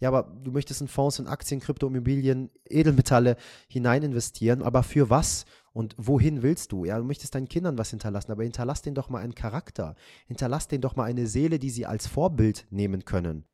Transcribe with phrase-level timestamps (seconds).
[0.00, 3.36] Ja, aber du möchtest in Fonds, in Aktien, Kryptoimmobilien, Edelmetalle
[3.68, 5.44] hinein investieren, aber für was?
[5.72, 6.84] Und wohin willst du?
[6.84, 9.94] Ja, du möchtest deinen Kindern was hinterlassen, aber hinterlass denen doch mal einen Charakter.
[10.26, 13.44] Hinterlass denen doch mal eine Seele, die sie als Vorbild nehmen können.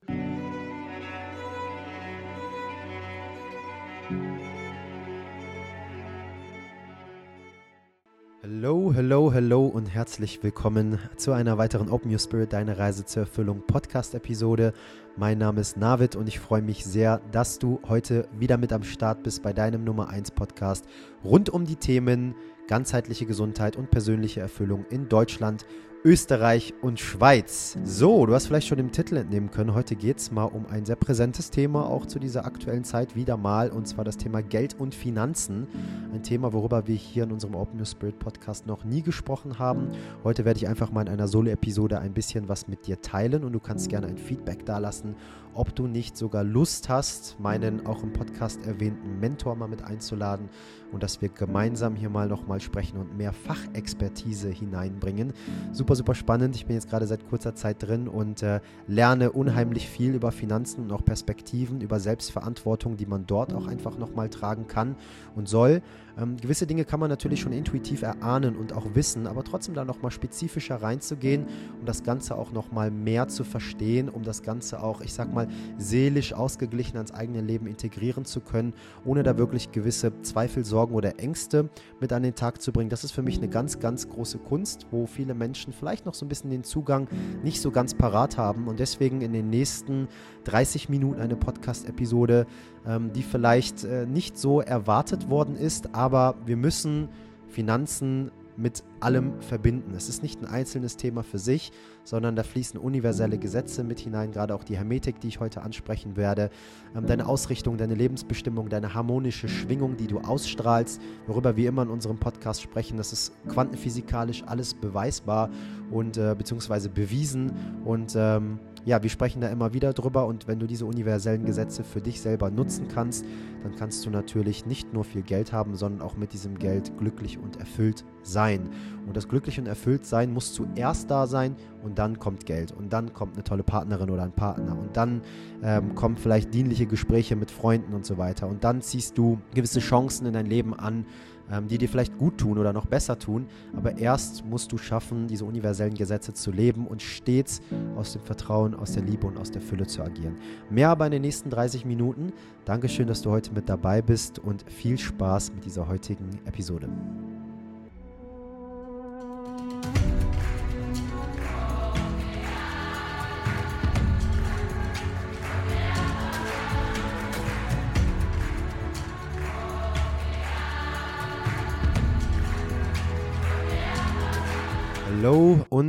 [8.47, 13.23] Hello, hello, hello und herzlich willkommen zu einer weiteren Open Your Spirit, deine Reise zur
[13.23, 14.75] Erfüllung Podcast-Episode.
[15.17, 18.83] Mein Name ist Navid und ich freue mich sehr, dass du heute wieder mit am
[18.83, 20.85] Start bist bei deinem Nummer 1 Podcast
[21.25, 22.35] rund um die Themen
[22.69, 25.65] ganzheitliche Gesundheit und persönliche Erfüllung in Deutschland
[26.07, 27.79] Österreich und Schweiz.
[27.83, 30.85] So, du hast vielleicht schon im Titel entnehmen können, heute geht es mal um ein
[30.85, 34.79] sehr präsentes Thema, auch zu dieser aktuellen Zeit wieder mal, und zwar das Thema Geld
[34.79, 35.67] und Finanzen.
[36.13, 39.93] Ein Thema, worüber wir hier in unserem Open New Spirit Podcast noch nie gesprochen haben.
[40.25, 43.55] Heute werde ich einfach mal in einer Solo-Episode ein bisschen was mit dir teilen und
[43.55, 45.17] du kannst gerne ein Feedback dalassen,
[45.55, 50.51] ob du nicht sogar Lust hast, meinen auch im Podcast erwähnten Mentor mal mit einzuladen
[50.93, 55.33] und dass wir gemeinsam hier mal nochmal sprechen und mehr Fachexpertise hineinbringen.
[55.73, 56.57] Super, super spannend.
[56.57, 60.85] Ich bin jetzt gerade seit kurzer Zeit drin und äh, lerne unheimlich viel über Finanzen
[60.85, 64.97] und auch Perspektiven, über Selbstverantwortung, die man dort auch einfach nochmal tragen kann
[65.35, 65.83] und soll.
[66.19, 69.85] Ähm, gewisse Dinge kann man natürlich schon intuitiv erahnen und auch wissen, aber trotzdem da
[69.85, 71.47] nochmal spezifischer reinzugehen,
[71.81, 75.49] um das Ganze auch nochmal mehr zu verstehen, um das Ganze auch, ich sag mal,
[75.79, 81.19] seelisch ausgeglichen ans eigene Leben integrieren zu können, ohne da wirklich gewisse Zweifel, Sorgen oder
[81.19, 81.69] Ängste
[82.01, 82.91] mit an den Tag zu bringen.
[82.91, 86.25] Das ist für mich eine ganz, ganz große Kunst, wo viele Menschen vielleicht noch so
[86.25, 87.09] ein bisschen den Zugang
[87.43, 90.09] nicht so ganz parat haben und deswegen in den nächsten
[90.45, 92.47] 30 Minuten eine Podcast-Episode,
[92.87, 97.09] ähm, die vielleicht äh, nicht so erwartet worden ist, aber wir müssen
[97.49, 99.95] Finanzen mit allem verbinden.
[99.97, 101.73] Es ist nicht ein einzelnes Thema für sich,
[102.05, 106.17] sondern da fließen universelle Gesetze mit hinein, gerade auch die Hermetik, die ich heute ansprechen
[106.17, 106.51] werde,
[106.95, 111.91] ähm, deine Ausrichtung, deine Lebensbestimmung, deine harmonische Schwingung, die du ausstrahlst, worüber wir immer in
[111.91, 112.97] unserem Podcast sprechen.
[112.97, 115.51] Das ist quantenphysikalisch alles beweisbar
[115.91, 117.53] und äh, beziehungsweise bewiesen
[117.85, 121.85] und ähm, ja, wir sprechen da immer wieder drüber und wenn du diese universellen Gesetze
[121.85, 123.25] für dich selber nutzen kannst,
[123.63, 127.39] dann kannst du natürlich nicht nur viel Geld haben, sondern auch mit diesem Geld glücklich
[127.39, 128.69] und erfüllt sein.
[129.07, 132.93] Und das glücklich und erfüllt sein muss zuerst da sein und dann kommt Geld und
[132.93, 135.23] dann kommt eine tolle Partnerin oder ein Partner und dann
[135.63, 139.81] ähm, kommen vielleicht dienliche Gespräche mit Freunden und so weiter und dann ziehst du gewisse
[139.81, 141.07] Chancen in dein Leben an,
[141.51, 143.47] ähm, die dir vielleicht gut tun oder noch besser tun.
[143.77, 147.61] Aber erst musst du schaffen, diese universellen Gesetze zu leben und stets
[147.97, 150.37] aus dem Vertrauen, aus der Liebe und aus der Fülle zu agieren.
[150.71, 152.33] Mehr aber in den nächsten 30 Minuten.
[152.65, 156.89] Dankeschön, dass du heute mit dabei bist und viel Spaß mit dieser heutigen Episode.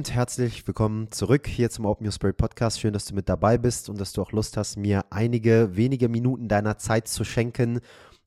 [0.05, 2.79] Und herzlich willkommen zurück hier zum Open Your Spirit Podcast.
[2.79, 6.09] Schön, dass du mit dabei bist und dass du auch Lust hast, mir einige wenige
[6.09, 7.79] Minuten deiner Zeit zu schenken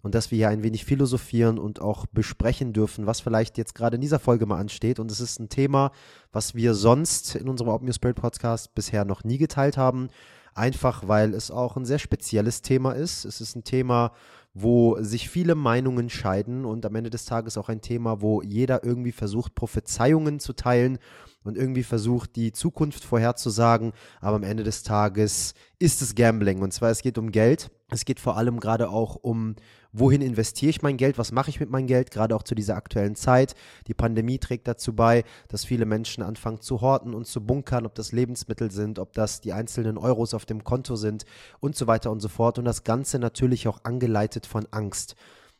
[0.03, 3.95] und dass wir hier ein wenig philosophieren und auch besprechen dürfen, was vielleicht jetzt gerade
[3.95, 4.99] in dieser Folge mal ansteht.
[4.99, 5.93] Und es ist ein Thema,
[6.33, 10.09] was wir sonst in unserem Open Your Spirit Podcast bisher noch nie geteilt haben.
[10.55, 13.25] Einfach weil es auch ein sehr spezielles Thema ist.
[13.25, 14.11] Es ist ein Thema,
[14.53, 18.83] wo sich viele Meinungen scheiden und am Ende des Tages auch ein Thema, wo jeder
[18.83, 20.99] irgendwie versucht, Prophezeiungen zu teilen
[21.45, 23.93] und irgendwie versucht, die Zukunft vorherzusagen.
[24.21, 26.63] Aber am Ende des Tages ist es Gambling.
[26.63, 27.71] Und zwar, es geht um Geld.
[27.91, 29.57] Es geht vor allem gerade auch um,
[29.93, 32.77] wohin investiere ich mein Geld, was mache ich mit meinem Geld, gerade auch zu dieser
[32.77, 33.55] aktuellen Zeit.
[33.87, 37.95] Die Pandemie trägt dazu bei, dass viele Menschen anfangen zu horten und zu bunkern, ob
[37.95, 41.25] das Lebensmittel sind, ob das die einzelnen Euros auf dem Konto sind
[41.61, 42.59] und so weiter und so fort.
[42.59, 45.15] Und das Ganze natürlich auch angeleitet von Angst.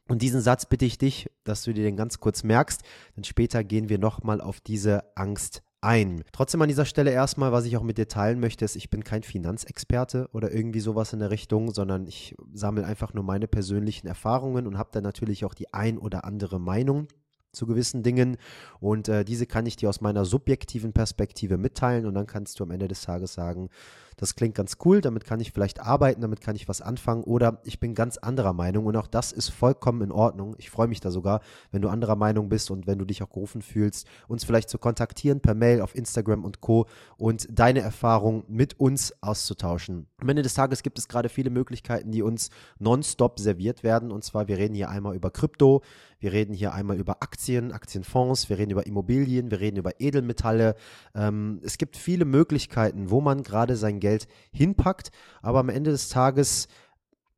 [0.07, 2.83] Und diesen Satz bitte ich dich, dass du dir den ganz kurz merkst,
[3.17, 6.25] denn später gehen wir nochmal auf diese Angst ein.
[6.33, 9.05] Trotzdem an dieser Stelle erstmal, was ich auch mit dir teilen möchte, ist, ich bin
[9.05, 14.07] kein Finanzexperte oder irgendwie sowas in der Richtung, sondern ich sammle einfach nur meine persönlichen
[14.07, 17.09] Erfahrungen und habe dann natürlich auch die ein oder andere Meinung
[17.53, 18.37] zu gewissen Dingen
[18.79, 22.65] und äh, diese kann ich dir aus meiner subjektiven Perspektive mitteilen und dann kannst du
[22.65, 23.71] am Ende des Tages sagen,
[24.19, 27.61] das klingt ganz cool, damit kann ich vielleicht arbeiten, damit kann ich was anfangen oder
[27.65, 30.55] ich bin ganz anderer Meinung und auch das ist vollkommen in Ordnung.
[30.59, 31.41] Ich freue mich da sogar,
[31.73, 34.79] wenn du anderer Meinung bist und wenn du dich auch gerufen fühlst, uns vielleicht zu
[34.79, 36.87] kontaktieren per Mail auf Instagram und Co.
[37.17, 40.07] und deine Erfahrung mit uns auszutauschen.
[40.19, 44.25] Am Ende des Tages gibt es gerade viele Möglichkeiten, die uns nonstop serviert werden und
[44.25, 45.83] zwar wir reden hier einmal über Krypto,
[46.21, 50.01] wir reden hier einmal über Aktien, Aktien, Aktienfonds, wir reden über Immobilien, wir reden über
[50.01, 50.75] Edelmetalle.
[51.15, 54.08] Ähm, es gibt viele Möglichkeiten, wo man gerade sein Geld
[54.53, 55.11] hinpackt,
[55.43, 56.69] aber am Ende des Tages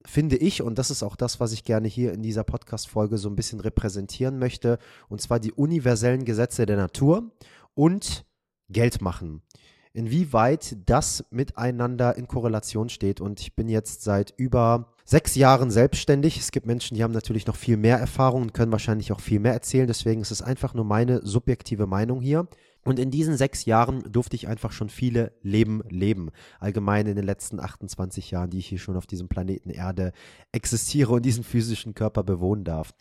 [0.05, 3.29] finde ich, und das ist auch das, was ich gerne hier in dieser Podcast-Folge so
[3.29, 4.79] ein bisschen repräsentieren möchte,
[5.09, 7.31] und zwar die universellen Gesetze der Natur
[7.75, 8.25] und
[8.69, 9.43] Geld machen.
[9.93, 13.21] Inwieweit das miteinander in Korrelation steht.
[13.21, 16.39] Und ich bin jetzt seit über sechs Jahren selbstständig.
[16.39, 19.41] Es gibt Menschen, die haben natürlich noch viel mehr Erfahrung und können wahrscheinlich auch viel
[19.41, 19.89] mehr erzählen.
[19.89, 22.47] Deswegen ist es einfach nur meine subjektive Meinung hier.
[22.85, 26.31] Und in diesen sechs Jahren durfte ich einfach schon viele Leben leben.
[26.59, 30.13] Allgemein in den letzten 28 Jahren, die ich hier schon auf diesem Planeten Erde
[30.53, 32.95] existiere und diesen physischen Körper bewohnen darf.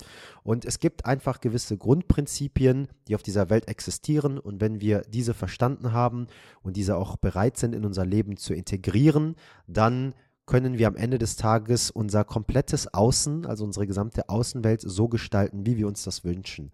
[0.44, 4.38] Und es gibt einfach gewisse Grundprinzipien, die auf dieser Welt existieren.
[4.38, 6.28] Und wenn wir diese verstanden haben
[6.62, 9.36] und diese auch bereit sind, in unser Leben zu integrieren,
[9.68, 10.14] dann
[10.50, 15.68] können wir am Ende des Tages unser komplettes Außen, also unsere gesamte Außenwelt so gestalten,
[15.68, 16.72] wie wir uns das wünschen.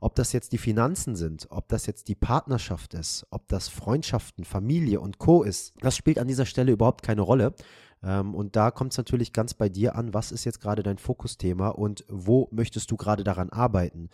[0.00, 4.44] Ob das jetzt die Finanzen sind, ob das jetzt die Partnerschaft ist, ob das Freundschaften,
[4.44, 7.54] Familie und Co ist, das spielt an dieser Stelle überhaupt keine Rolle.
[8.02, 10.98] Ähm, und da kommt es natürlich ganz bei dir an, was ist jetzt gerade dein
[10.98, 14.10] Fokusthema und wo möchtest du gerade daran arbeiten.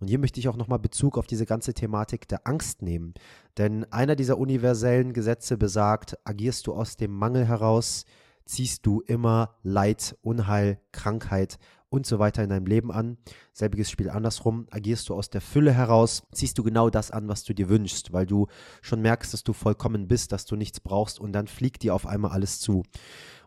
[0.00, 3.14] Und hier möchte ich auch nochmal Bezug auf diese ganze Thematik der Angst nehmen.
[3.58, 8.04] Denn einer dieser universellen Gesetze besagt, agierst du aus dem Mangel heraus,
[8.44, 13.18] ziehst du immer Leid, Unheil, Krankheit und so weiter in deinem Leben an.
[13.52, 14.66] Selbiges Spiel andersrum.
[14.70, 18.12] Agierst du aus der Fülle heraus, ziehst du genau das an, was du dir wünschst,
[18.12, 18.46] weil du
[18.82, 22.06] schon merkst, dass du vollkommen bist, dass du nichts brauchst und dann fliegt dir auf
[22.06, 22.82] einmal alles zu.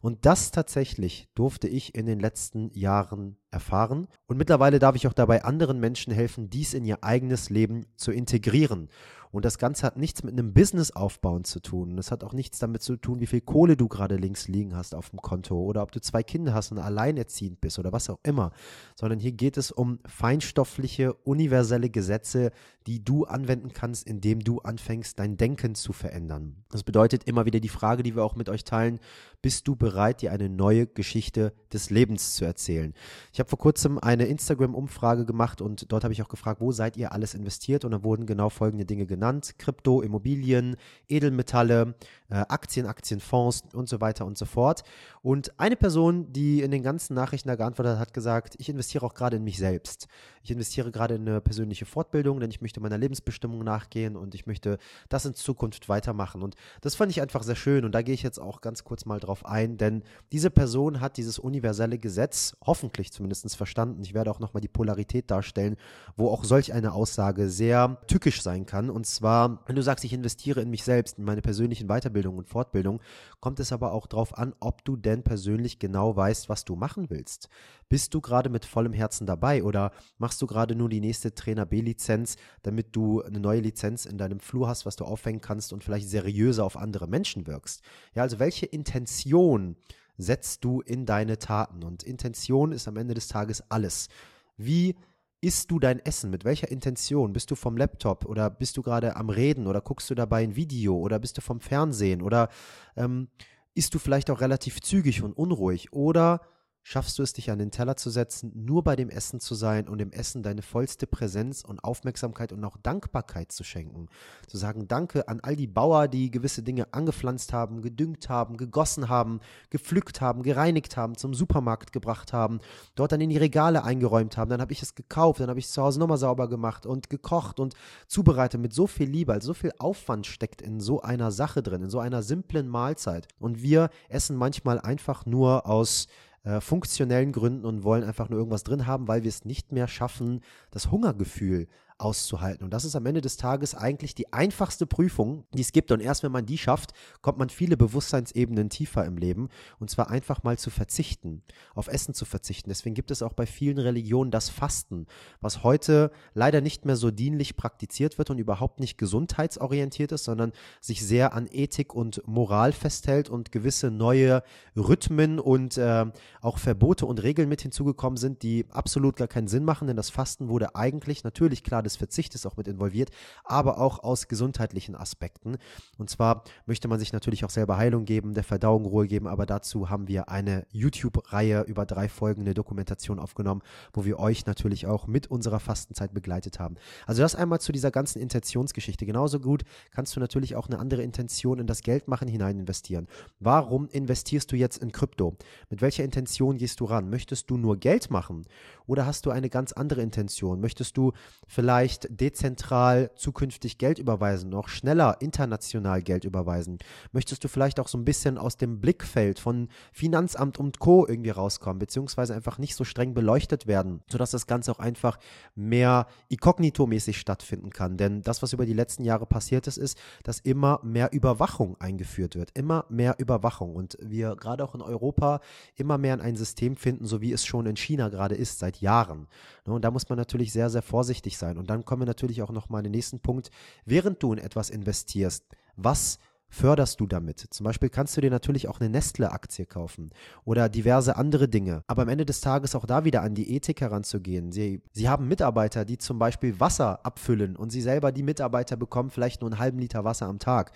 [0.01, 4.07] Und das tatsächlich durfte ich in den letzten Jahren erfahren.
[4.27, 8.11] Und mittlerweile darf ich auch dabei anderen Menschen helfen, dies in ihr eigenes Leben zu
[8.11, 8.89] integrieren.
[9.31, 11.97] Und das Ganze hat nichts mit einem Business aufbauen zu tun.
[11.97, 14.95] Das hat auch nichts damit zu tun, wie viel Kohle du gerade links liegen hast
[14.95, 18.19] auf dem Konto oder ob du zwei Kinder hast und alleinerziehend bist oder was auch
[18.23, 18.51] immer.
[18.95, 22.51] Sondern hier geht es um feinstoffliche, universelle Gesetze,
[22.87, 26.63] die du anwenden kannst, indem du anfängst, dein Denken zu verändern.
[26.71, 28.99] Das bedeutet immer wieder die Frage, die wir auch mit euch teilen,
[29.43, 32.95] bist du bereit, dir eine neue Geschichte des Lebens zu erzählen?
[33.31, 36.97] Ich habe vor kurzem eine Instagram-Umfrage gemacht und dort habe ich auch gefragt, wo seid
[36.97, 37.85] ihr alles investiert?
[37.85, 39.55] Und da wurden genau folgende Dinge genannt.
[39.57, 40.75] Krypto, Immobilien,
[41.07, 41.95] Edelmetalle,
[42.29, 44.83] Aktien, Aktienfonds und so weiter und so fort.
[45.21, 49.05] Und eine Person, die in den ganzen Nachrichten da geantwortet hat, hat gesagt, ich investiere
[49.05, 50.07] auch gerade in mich selbst.
[50.43, 54.47] Ich investiere gerade in eine persönliche Fortbildung, denn ich möchte meiner Lebensbestimmung nachgehen und ich
[54.47, 54.77] möchte
[55.09, 56.41] das in Zukunft weitermachen.
[56.41, 59.05] Und das fand ich einfach sehr schön und da gehe ich jetzt auch ganz kurz
[59.05, 64.01] mal drauf ein, denn diese Person hat dieses universelle Gesetz hoffentlich zumindest verstanden.
[64.03, 65.75] Ich werde auch nochmal die Polarität darstellen,
[66.15, 68.89] wo auch solch eine Aussage sehr tückisch sein kann.
[68.89, 71.87] Und zwar, wenn du sagst, ich investiere in mich selbst, in meine persönlichen
[72.19, 73.01] Weiterbildung und Fortbildung,
[73.39, 77.09] kommt es aber auch darauf an, ob du denn persönlich genau weißt, was du machen
[77.09, 77.49] willst.
[77.87, 81.65] Bist du gerade mit vollem Herzen dabei oder machst du gerade nur die nächste Trainer
[81.65, 85.83] B-Lizenz, damit du eine neue Lizenz in deinem Flur hast, was du aufhängen kannst und
[85.83, 87.81] vielleicht seriöser auf andere Menschen wirkst?
[88.13, 89.75] Ja, also welche Intention
[90.17, 91.83] setzt du in deine Taten?
[91.83, 94.09] Und Intention ist am Ende des Tages alles.
[94.57, 94.95] Wie
[95.41, 96.29] isst du dein Essen?
[96.29, 97.33] Mit welcher Intention?
[97.33, 100.55] Bist du vom Laptop oder bist du gerade am Reden oder guckst du dabei ein
[100.55, 102.49] Video oder bist du vom Fernsehen oder
[102.95, 103.29] ähm,
[103.73, 106.41] isst du vielleicht auch relativ zügig und unruhig oder
[106.83, 109.87] schaffst du es, dich an den Teller zu setzen, nur bei dem Essen zu sein
[109.87, 114.07] und dem Essen deine vollste Präsenz und Aufmerksamkeit und auch Dankbarkeit zu schenken.
[114.47, 119.09] Zu sagen Danke an all die Bauer, die gewisse Dinge angepflanzt haben, gedüngt haben, gegossen
[119.09, 119.39] haben,
[119.69, 122.59] gepflückt haben, gereinigt haben, zum Supermarkt gebracht haben,
[122.95, 124.49] dort dann in die Regale eingeräumt haben.
[124.49, 127.09] Dann habe ich es gekauft, dann habe ich es zu Hause nochmal sauber gemacht und
[127.09, 127.75] gekocht und
[128.07, 129.33] zubereitet mit so viel Liebe.
[129.33, 133.27] Also so viel Aufwand steckt in so einer Sache drin, in so einer simplen Mahlzeit.
[133.39, 136.07] Und wir essen manchmal einfach nur aus
[136.43, 139.87] äh, funktionellen Gründen und wollen einfach nur irgendwas drin haben, weil wir es nicht mehr
[139.87, 140.41] schaffen,
[140.71, 141.67] das Hungergefühl
[141.99, 142.63] auszuhalten.
[142.63, 145.91] Und das ist am Ende des Tages eigentlich die einfachste Prüfung, die es gibt.
[145.91, 149.49] Und erst wenn man die schafft, kommt man viele Bewusstseinsebenen tiefer im Leben.
[149.79, 151.43] Und zwar einfach mal zu verzichten,
[151.75, 152.69] auf Essen zu verzichten.
[152.69, 155.07] Deswegen gibt es auch bei vielen Religionen das Fasten,
[155.41, 160.53] was heute leider nicht mehr so dienlich praktiziert wird und überhaupt nicht gesundheitsorientiert ist, sondern
[160.79, 164.43] sich sehr an Ethik und Moral festhält und gewisse neue
[164.75, 166.05] Rhythmen und äh,
[166.41, 170.09] auch Verbote und Regeln mit hinzugekommen sind, die absolut gar keinen Sinn machen, denn das
[170.09, 173.09] Fasten wurde eigentlich natürlich klar des Verzichtes auch mit involviert,
[173.43, 175.57] aber auch aus gesundheitlichen Aspekten.
[175.97, 179.45] Und zwar möchte man sich natürlich auch selber Heilung geben, der Verdauung Ruhe geben, aber
[179.45, 183.61] dazu haben wir eine YouTube-Reihe über drei Folgen, eine Dokumentation aufgenommen,
[183.93, 186.75] wo wir euch natürlich auch mit unserer Fastenzeit begleitet haben.
[187.05, 189.05] Also das einmal zu dieser ganzen Intentionsgeschichte.
[189.05, 193.07] Genauso gut kannst du natürlich auch eine andere Intention in das Geldmachen hinein investieren.
[193.39, 195.35] Warum investierst du jetzt in Krypto?
[195.69, 197.09] Mit welcher Intention gehst du ran?
[197.09, 198.45] Möchtest du nur Geld machen
[198.85, 200.59] oder hast du eine ganz andere Intention?
[200.61, 201.13] Möchtest du
[201.47, 206.79] vielleicht dezentral zukünftig Geld überweisen, noch schneller international Geld überweisen?
[207.11, 211.07] Möchtest du vielleicht auch so ein bisschen aus dem Blickfeld von Finanzamt und Co.
[211.07, 215.17] irgendwie rauskommen, beziehungsweise einfach nicht so streng beleuchtet werden, sodass das Ganze auch einfach
[215.55, 217.97] mehr inkognito-mäßig stattfinden kann?
[217.97, 222.35] Denn das, was über die letzten Jahre passiert ist, ist, dass immer mehr Überwachung eingeführt
[222.35, 222.51] wird.
[222.53, 223.75] Immer mehr Überwachung.
[223.75, 225.39] Und wir gerade auch in Europa
[225.75, 228.81] immer mehr in ein System finden, so wie es schon in China gerade ist, seit
[228.81, 229.27] Jahren.
[229.65, 231.57] Ne, und da muss man natürlich sehr, sehr vorsichtig sein.
[231.57, 233.51] Und dann kommen wir natürlich auch nochmal an den nächsten Punkt.
[233.85, 235.45] Während du in etwas investierst,
[235.75, 237.39] was förderst du damit?
[237.51, 240.09] Zum Beispiel kannst du dir natürlich auch eine Nestle-Aktie kaufen
[240.43, 241.83] oder diverse andere Dinge.
[241.87, 244.51] Aber am Ende des Tages auch da wieder an die Ethik heranzugehen.
[244.51, 249.11] Sie, sie haben Mitarbeiter, die zum Beispiel Wasser abfüllen und sie selber, die Mitarbeiter, bekommen
[249.11, 250.71] vielleicht nur einen halben Liter Wasser am Tag.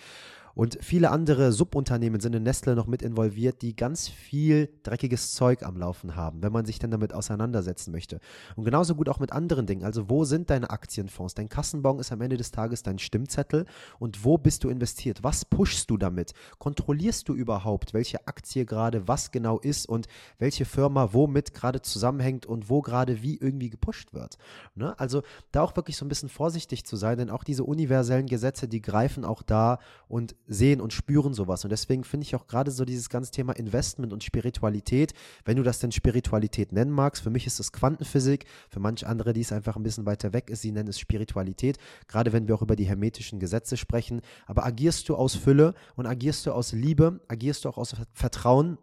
[0.55, 5.63] Und viele andere Subunternehmen sind in Nestle noch mit involviert, die ganz viel dreckiges Zeug
[5.63, 8.19] am Laufen haben, wenn man sich denn damit auseinandersetzen möchte.
[8.55, 9.83] Und genauso gut auch mit anderen Dingen.
[9.83, 11.33] Also wo sind deine Aktienfonds?
[11.33, 13.65] Dein Kassenbon ist am Ende des Tages dein Stimmzettel.
[13.97, 15.23] Und wo bist du investiert?
[15.23, 16.33] Was pushst du damit?
[16.59, 20.07] Kontrollierst du überhaupt, welche Aktie gerade was genau ist und
[20.37, 24.37] welche Firma womit gerade zusammenhängt und wo gerade wie irgendwie gepusht wird?
[24.75, 24.97] Ne?
[24.99, 28.67] Also da auch wirklich so ein bisschen vorsichtig zu sein, denn auch diese universellen Gesetze,
[28.67, 31.63] die greifen auch da und sehen und spüren sowas.
[31.63, 35.13] Und deswegen finde ich auch gerade so dieses ganze Thema Investment und Spiritualität,
[35.45, 39.33] wenn du das denn Spiritualität nennen magst, für mich ist es Quantenphysik, für manche andere,
[39.33, 42.55] die es einfach ein bisschen weiter weg ist, sie nennen es Spiritualität, gerade wenn wir
[42.55, 44.21] auch über die hermetischen Gesetze sprechen.
[44.45, 48.77] Aber agierst du aus Fülle und agierst du aus Liebe, agierst du auch aus Vertrauen,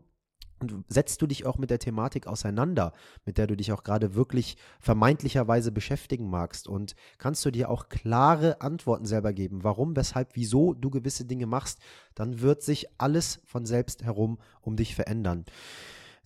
[0.60, 2.92] und setzt du dich auch mit der Thematik auseinander,
[3.24, 6.68] mit der du dich auch gerade wirklich vermeintlicherweise beschäftigen magst?
[6.68, 11.46] Und kannst du dir auch klare Antworten selber geben, warum, weshalb, wieso du gewisse Dinge
[11.46, 11.78] machst,
[12.14, 15.44] dann wird sich alles von selbst herum um dich verändern.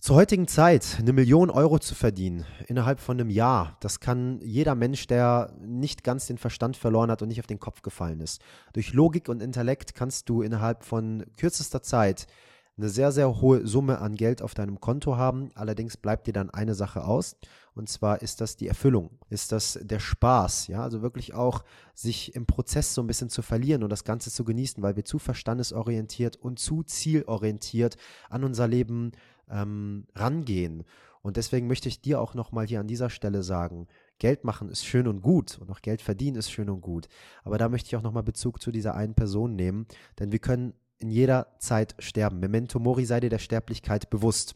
[0.05, 4.75] Zur heutigen Zeit eine Million Euro zu verdienen innerhalb von einem Jahr, das kann jeder
[4.75, 8.39] Mensch, der nicht ganz den Verstand verloren hat und nicht auf den Kopf gefallen ist.
[8.73, 12.27] Durch Logik und Intellekt kannst du innerhalb von kürzester Zeit
[12.77, 15.51] eine sehr, sehr hohe Summe an Geld auf deinem Konto haben.
[15.55, 17.37] Allerdings bleibt dir dann eine Sache aus.
[17.73, 22.33] Und zwar ist das die Erfüllung, ist das der Spaß, ja, also wirklich auch sich
[22.33, 25.19] im Prozess so ein bisschen zu verlieren und das Ganze zu genießen, weil wir zu
[25.19, 27.97] verstandesorientiert und zu zielorientiert
[28.29, 29.11] an unser Leben
[29.49, 30.85] ähm, rangehen.
[31.21, 33.87] Und deswegen möchte ich dir auch nochmal hier an dieser Stelle sagen,
[34.19, 37.09] Geld machen ist schön und gut und auch Geld verdienen ist schön und gut.
[37.43, 39.87] Aber da möchte ich auch nochmal Bezug zu dieser einen Person nehmen,
[40.19, 42.39] denn wir können in jeder Zeit sterben.
[42.39, 44.55] Memento mori, sei dir der Sterblichkeit bewusst.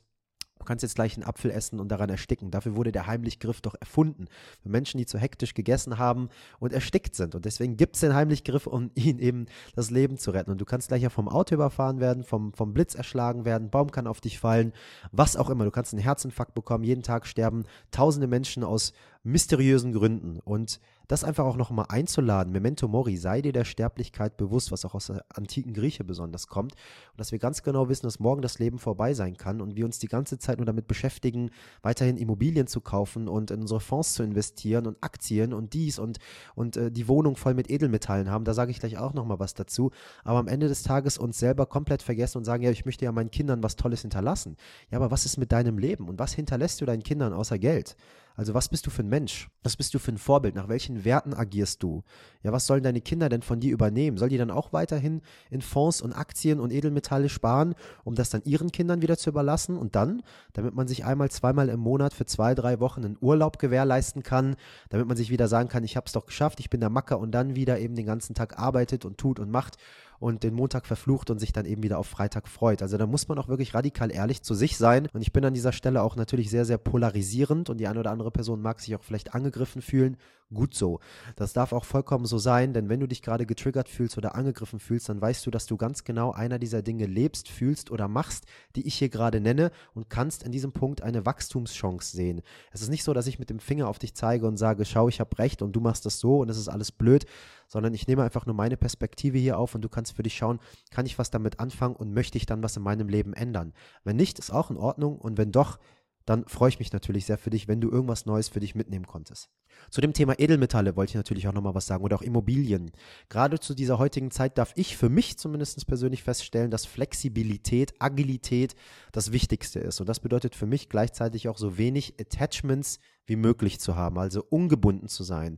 [0.59, 2.51] Du kannst jetzt gleich einen Apfel essen und daran ersticken.
[2.51, 4.25] Dafür wurde der Heimlichgriff doch erfunden.
[4.61, 6.29] Für Menschen, die zu hektisch gegessen haben
[6.59, 7.33] und erstickt sind.
[7.33, 10.51] Und deswegen gibt es den Heimlichgriff, um ihnen eben das Leben zu retten.
[10.51, 13.89] Und du kannst gleich ja vom Auto überfahren werden, vom, vom Blitz erschlagen werden, Baum
[13.89, 14.73] kann auf dich fallen,
[15.11, 15.63] was auch immer.
[15.63, 16.83] Du kannst einen Herzinfarkt bekommen.
[16.83, 18.91] Jeden Tag sterben tausende Menschen aus
[19.23, 20.39] mysteriösen Gründen.
[20.39, 24.93] Und das einfach auch nochmal einzuladen, Memento Mori, sei dir der Sterblichkeit bewusst, was auch
[24.93, 26.73] aus der antiken Grieche besonders kommt.
[26.73, 29.85] Und dass wir ganz genau wissen, dass morgen das Leben vorbei sein kann und wir
[29.85, 31.49] uns die ganze Zeit nur damit beschäftigen,
[31.81, 36.19] weiterhin Immobilien zu kaufen und in unsere Fonds zu investieren und Aktien und dies und,
[36.53, 38.45] und äh, die Wohnung voll mit Edelmetallen haben.
[38.45, 39.91] Da sage ich gleich auch nochmal was dazu.
[40.23, 43.11] Aber am Ende des Tages uns selber komplett vergessen und sagen, ja, ich möchte ja
[43.11, 44.57] meinen Kindern was Tolles hinterlassen.
[44.91, 47.95] Ja, aber was ist mit deinem Leben und was hinterlässt du deinen Kindern außer Geld?
[48.39, 49.49] Also was bist du für ein Mensch?
[49.63, 50.55] Was bist du für ein Vorbild?
[50.55, 52.03] Nach welchen Werten agierst du?
[52.41, 54.15] Ja, was sollen deine Kinder denn von dir übernehmen?
[54.15, 55.19] Soll die dann auch weiterhin
[55.49, 59.75] in Fonds und Aktien und Edelmetalle sparen, um das dann ihren Kindern wieder zu überlassen?
[59.75, 60.21] Und dann,
[60.53, 64.55] damit man sich einmal, zweimal im Monat für zwei, drei Wochen einen Urlaub gewährleisten kann,
[64.87, 67.19] damit man sich wieder sagen kann, ich habe es doch geschafft, ich bin der Macker
[67.19, 69.75] und dann wieder eben den ganzen Tag arbeitet und tut und macht
[70.19, 72.81] und den Montag verflucht und sich dann eben wieder auf Freitag freut.
[72.81, 75.07] Also da muss man auch wirklich radikal ehrlich zu sich sein.
[75.13, 78.11] Und ich bin an dieser Stelle auch natürlich sehr, sehr polarisierend und die eine oder
[78.11, 80.17] andere Person mag sich auch vielleicht angegriffen fühlen.
[80.51, 80.99] Gut so.
[81.35, 84.79] Das darf auch vollkommen so sein, denn wenn du dich gerade getriggert fühlst oder angegriffen
[84.79, 88.45] fühlst, dann weißt du, dass du ganz genau einer dieser Dinge lebst, fühlst oder machst,
[88.75, 92.41] die ich hier gerade nenne und kannst in diesem Punkt eine Wachstumschance sehen.
[92.71, 95.07] Es ist nicht so, dass ich mit dem Finger auf dich zeige und sage, schau,
[95.07, 97.27] ich habe recht und du machst das so und es ist alles blöd,
[97.69, 100.59] sondern ich nehme einfach nur meine Perspektive hier auf und du kannst für dich schauen,
[100.91, 103.73] kann ich was damit anfangen und möchte ich dann was in meinem Leben ändern.
[104.03, 105.79] Wenn nicht, ist auch in Ordnung und wenn doch,
[106.25, 109.07] dann freue ich mich natürlich sehr für dich, wenn du irgendwas Neues für dich mitnehmen
[109.07, 109.49] konntest.
[109.89, 112.91] Zu dem Thema Edelmetalle wollte ich natürlich auch nochmal was sagen oder auch Immobilien.
[113.29, 118.75] Gerade zu dieser heutigen Zeit darf ich für mich zumindest persönlich feststellen, dass Flexibilität, Agilität
[119.11, 119.99] das Wichtigste ist.
[120.01, 124.43] Und das bedeutet für mich gleichzeitig auch so wenig Attachments wie möglich zu haben, also
[124.49, 125.57] ungebunden zu sein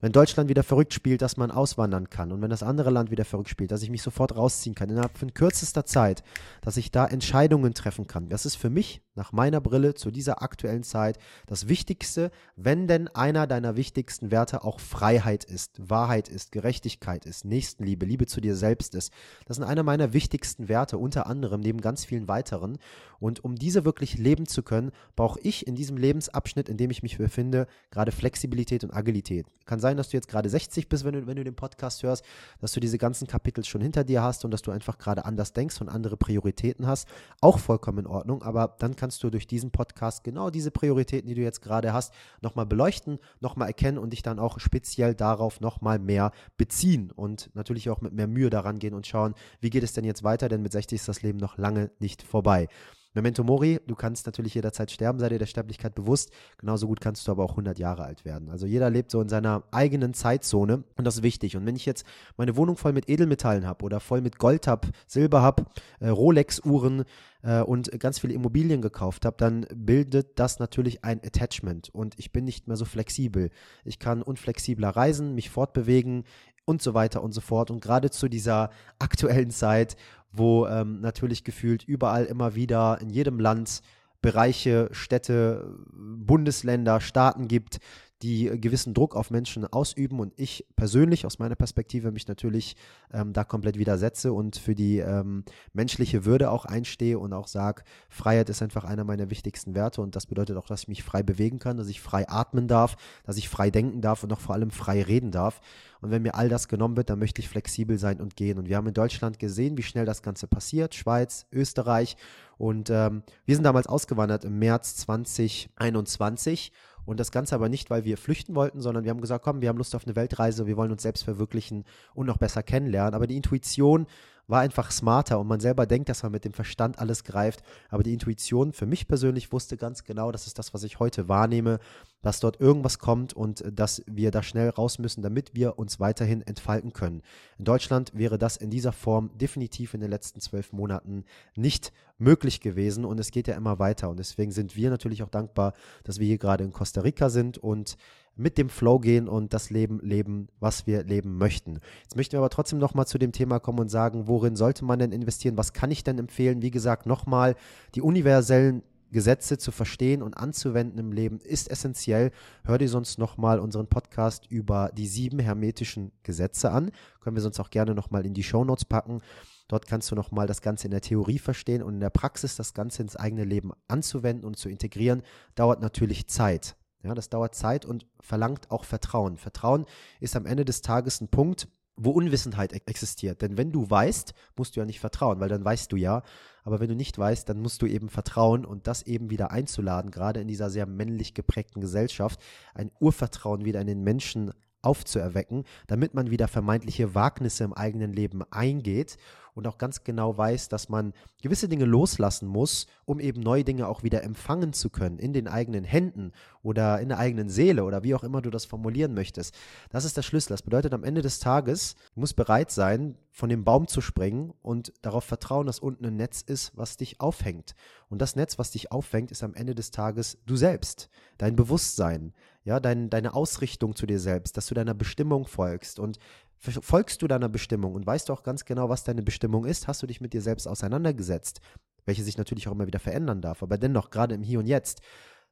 [0.00, 3.24] wenn Deutschland wieder verrückt spielt, dass man auswandern kann und wenn das andere Land wieder
[3.24, 6.22] verrückt spielt, dass ich mich sofort rausziehen kann, innerhalb von kürzester Zeit,
[6.62, 8.28] dass ich da Entscheidungen treffen kann.
[8.28, 13.08] Das ist für mich nach meiner Brille zu dieser aktuellen Zeit das Wichtigste, wenn denn
[13.08, 18.56] einer deiner wichtigsten Werte auch Freiheit ist, Wahrheit ist, Gerechtigkeit ist, Nächstenliebe, Liebe zu dir
[18.56, 19.12] selbst ist.
[19.46, 22.78] Das sind einer meiner wichtigsten Werte, unter anderem neben ganz vielen weiteren.
[23.18, 27.02] Und um diese wirklich leben zu können, brauche ich in diesem Lebensabschnitt, in dem ich
[27.02, 29.46] mich befinde, gerade Flexibilität und Agilität.
[29.66, 32.24] Kann sein, dass du jetzt gerade 60 bist, wenn du, wenn du den Podcast hörst,
[32.60, 35.52] dass du diese ganzen Kapitel schon hinter dir hast und dass du einfach gerade anders
[35.52, 37.08] denkst und andere Prioritäten hast.
[37.40, 41.34] Auch vollkommen in Ordnung, aber dann kannst du durch diesen Podcast genau diese Prioritäten, die
[41.34, 45.98] du jetzt gerade hast, nochmal beleuchten, nochmal erkennen und dich dann auch speziell darauf nochmal
[45.98, 49.94] mehr beziehen und natürlich auch mit mehr Mühe daran gehen und schauen, wie geht es
[49.94, 52.68] denn jetzt weiter, denn mit 60 ist das Leben noch lange nicht vorbei.
[53.12, 56.30] Memento Mori, du kannst natürlich jederzeit sterben, sei dir der Sterblichkeit bewusst.
[56.58, 58.50] Genauso gut kannst du aber auch 100 Jahre alt werden.
[58.50, 61.56] Also jeder lebt so in seiner eigenen Zeitzone und das ist wichtig.
[61.56, 64.88] Und wenn ich jetzt meine Wohnung voll mit Edelmetallen habe oder voll mit Gold habe,
[65.08, 65.64] Silber habe,
[65.98, 67.04] äh, Rolex-Uhren
[67.42, 72.30] äh, und ganz viele Immobilien gekauft habe, dann bildet das natürlich ein Attachment und ich
[72.32, 73.50] bin nicht mehr so flexibel.
[73.84, 76.24] Ich kann unflexibler reisen, mich fortbewegen
[76.64, 77.70] und so weiter und so fort.
[77.70, 79.96] Und gerade zu dieser aktuellen Zeit,
[80.32, 83.80] wo ähm, natürlich gefühlt überall immer wieder in jedem Land
[84.22, 87.78] Bereiche, Städte, Bundesländer, Staaten gibt,
[88.22, 92.76] die gewissen Druck auf Menschen ausüben und ich persönlich aus meiner Perspektive mich natürlich
[93.12, 97.82] ähm, da komplett widersetze und für die ähm, menschliche Würde auch einstehe und auch sage,
[98.08, 101.22] Freiheit ist einfach einer meiner wichtigsten Werte und das bedeutet auch, dass ich mich frei
[101.22, 104.54] bewegen kann, dass ich frei atmen darf, dass ich frei denken darf und auch vor
[104.54, 105.60] allem frei reden darf.
[106.00, 108.58] Und wenn mir all das genommen wird, dann möchte ich flexibel sein und gehen.
[108.58, 112.16] Und wir haben in Deutschland gesehen, wie schnell das Ganze passiert, Schweiz, Österreich.
[112.56, 116.72] Und ähm, wir sind damals ausgewandert im März 2021
[117.04, 119.68] und das Ganze aber nicht, weil wir flüchten wollten, sondern wir haben gesagt, komm, wir
[119.68, 123.14] haben Lust auf eine Weltreise, wir wollen uns selbst verwirklichen und noch besser kennenlernen.
[123.14, 124.06] Aber die Intuition
[124.50, 127.62] war einfach smarter und man selber denkt, dass man mit dem Verstand alles greift.
[127.88, 131.28] Aber die Intuition für mich persönlich wusste ganz genau, das ist das, was ich heute
[131.28, 131.78] wahrnehme,
[132.22, 136.00] dass dort irgendwas kommt und äh, dass wir da schnell raus müssen, damit wir uns
[136.00, 137.22] weiterhin entfalten können.
[137.58, 141.24] In Deutschland wäre das in dieser Form definitiv in den letzten zwölf Monaten
[141.56, 144.10] nicht möglich gewesen und es geht ja immer weiter.
[144.10, 145.72] Und deswegen sind wir natürlich auch dankbar,
[146.04, 147.96] dass wir hier gerade in Costa Rica sind und
[148.36, 151.80] mit dem Flow gehen und das Leben leben, was wir leben möchten.
[152.02, 154.98] Jetzt möchten wir aber trotzdem nochmal zu dem Thema kommen und sagen, worin sollte man
[154.98, 155.56] denn investieren?
[155.56, 156.62] Was kann ich denn empfehlen?
[156.62, 157.54] Wie gesagt, nochmal
[157.94, 162.30] die universellen Gesetze zu verstehen und anzuwenden im Leben ist essentiell.
[162.64, 166.90] Hör dir sonst nochmal unseren Podcast über die sieben hermetischen Gesetze an.
[167.20, 169.20] Können wir sonst auch gerne nochmal in die Shownotes packen.
[169.68, 172.74] Dort kannst du nochmal das Ganze in der Theorie verstehen und in der Praxis das
[172.74, 175.22] Ganze ins eigene Leben anzuwenden und zu integrieren,
[175.54, 176.76] dauert natürlich Zeit.
[177.02, 179.38] Ja, das dauert Zeit und verlangt auch Vertrauen.
[179.38, 179.86] Vertrauen
[180.18, 181.68] ist am Ende des Tages ein Punkt,
[182.02, 183.42] wo Unwissenheit existiert.
[183.42, 186.22] Denn wenn du weißt, musst du ja nicht vertrauen, weil dann weißt du ja.
[186.64, 190.10] Aber wenn du nicht weißt, dann musst du eben vertrauen und das eben wieder einzuladen,
[190.10, 192.40] gerade in dieser sehr männlich geprägten Gesellschaft,
[192.74, 198.42] ein Urvertrauen wieder in den Menschen aufzuerwecken, damit man wieder vermeintliche Wagnisse im eigenen Leben
[198.50, 199.16] eingeht
[199.54, 201.12] und auch ganz genau weiß, dass man
[201.42, 205.48] gewisse Dinge loslassen muss, um eben neue Dinge auch wieder empfangen zu können, in den
[205.48, 209.54] eigenen Händen oder in der eigenen Seele oder wie auch immer du das formulieren möchtest.
[209.90, 210.52] Das ist der Schlüssel.
[210.52, 214.92] Das bedeutet, am Ende des Tages muss bereit sein, von dem Baum zu springen und
[215.02, 217.74] darauf vertrauen, dass unten ein Netz ist, was dich aufhängt.
[218.08, 222.34] Und das Netz, was dich auffängt, ist am Ende des Tages du selbst, dein Bewusstsein,
[222.64, 225.98] ja, dein, deine Ausrichtung zu dir selbst, dass du deiner Bestimmung folgst.
[225.98, 226.18] Und
[226.58, 230.02] folgst du deiner Bestimmung und weißt du auch ganz genau, was deine Bestimmung ist, hast
[230.02, 231.60] du dich mit dir selbst auseinandergesetzt,
[232.04, 235.00] welche sich natürlich auch immer wieder verändern darf, aber dennoch gerade im Hier und Jetzt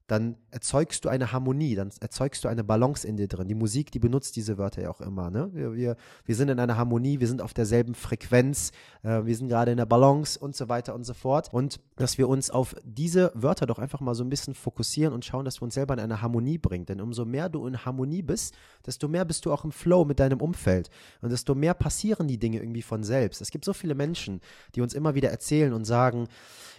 [0.08, 3.46] dann erzeugst du eine Harmonie, dann erzeugst du eine Balance in dir drin.
[3.46, 5.30] Die Musik, die benutzt diese Wörter ja auch immer.
[5.30, 5.50] Ne?
[5.52, 9.48] Wir, wir, wir sind in einer Harmonie, wir sind auf derselben Frequenz, äh, wir sind
[9.48, 11.52] gerade in der Balance und so weiter und so fort.
[11.52, 15.26] Und dass wir uns auf diese Wörter doch einfach mal so ein bisschen fokussieren und
[15.26, 16.86] schauen, dass wir uns selber in eine Harmonie bringen.
[16.86, 20.20] Denn umso mehr du in Harmonie bist, desto mehr bist du auch im Flow mit
[20.20, 20.88] deinem Umfeld.
[21.20, 23.42] Und desto mehr passieren die Dinge irgendwie von selbst.
[23.42, 24.40] Es gibt so viele Menschen,
[24.74, 26.28] die uns immer wieder erzählen und sagen,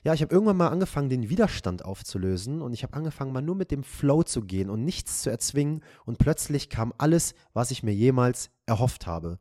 [0.04, 3.56] ja, ich habe irgendwann mal angefangen, den Widerstand aufzulösen und ich habe angefangen, mal nur
[3.56, 7.84] mit dem Flow zu gehen und nichts zu erzwingen und plötzlich kam alles, was ich
[7.84, 9.40] mir jemals erhofft habe.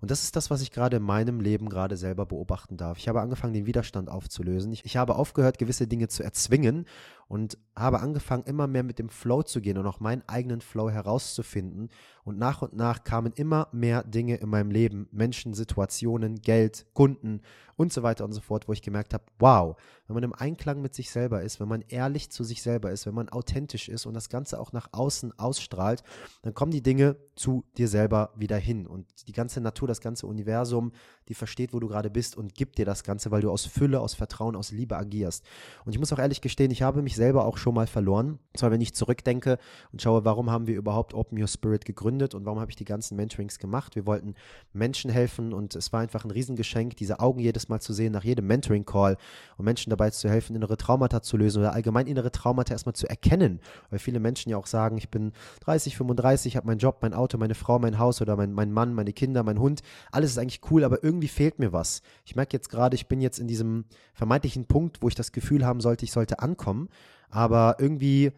[0.00, 2.98] Und das ist das, was ich gerade in meinem Leben gerade selber beobachten darf.
[2.98, 4.70] Ich habe angefangen, den Widerstand aufzulösen.
[4.70, 6.84] Ich, ich, habe aufgehört, gewisse Dinge zu erzwingen
[7.28, 10.90] und habe angefangen, immer mehr mit dem Flow zu gehen und auch meinen eigenen Flow
[10.90, 11.90] herauszufinden.
[12.24, 17.40] Und nach und nach kamen immer mehr Dinge in meinem Leben, Menschen, Situationen, Geld, Kunden
[17.76, 20.80] und so weiter und so fort, wo ich gemerkt habe, wow, wenn man im Einklang
[20.80, 24.06] mit sich selber ist, wenn man ehrlich zu sich selber ist, wenn man authentisch ist
[24.06, 26.02] und das Ganze auch nach außen ausstrahlt,
[26.42, 28.86] dann kommen die Dinge zu dir selber wieder hin.
[28.86, 30.92] Und die ganze Natur, das ganze Universum,
[31.28, 34.00] die versteht, wo du gerade bist und gibt dir das Ganze, weil du aus Fülle,
[34.00, 35.44] aus Vertrauen, aus Liebe agierst.
[35.84, 38.38] Und ich muss auch ehrlich gestehen, ich habe mich selber auch schon mal verloren.
[38.54, 39.58] Und zwar, wenn ich zurückdenke
[39.92, 42.84] und schaue, warum haben wir überhaupt Open Your Spirit gegründet und warum habe ich die
[42.84, 43.96] ganzen Mentorings gemacht.
[43.96, 44.34] Wir wollten
[44.72, 48.22] Menschen helfen und es war einfach ein Riesengeschenk, diese Augen jedes Mal zu sehen nach
[48.22, 49.16] jedem Mentoring-Call
[49.56, 53.08] und Menschen dabei zu helfen, innere Traumata zu lösen oder allgemein innere Traumata erstmal zu
[53.08, 53.60] erkennen.
[53.90, 55.32] Weil viele Menschen ja auch sagen, ich bin
[55.64, 58.94] 30, 35, habe meinen Job, mein Auto, meine Frau, mein Haus oder mein, mein Mann,
[58.94, 59.82] meine Kinder, mein Hund.
[60.12, 62.02] Alles ist eigentlich cool, aber irgendwie fehlt mir was.
[62.24, 65.66] Ich merke jetzt gerade, ich bin jetzt in diesem vermeintlichen Punkt, wo ich das Gefühl
[65.66, 66.88] haben sollte, ich sollte ankommen.
[67.34, 68.30] Aber irgendwie